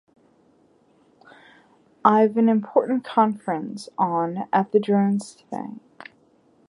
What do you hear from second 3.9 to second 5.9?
on at the Drones tonight.